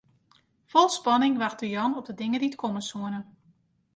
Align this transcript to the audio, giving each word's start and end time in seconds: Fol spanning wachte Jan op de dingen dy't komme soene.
Fol 0.71 0.89
spanning 0.89 1.37
wachte 1.37 1.65
Jan 1.69 1.97
op 1.99 2.05
de 2.09 2.13
dingen 2.19 2.39
dy't 2.41 2.59
komme 2.61 2.81
soene. 2.89 3.21